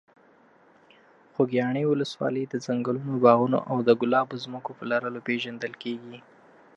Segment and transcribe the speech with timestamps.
[1.33, 6.17] خوږیاڼي ولسوالۍ د ځنګلونو، باغونو او د ګلابو ځمکو په لرلو پېژندل کېږي.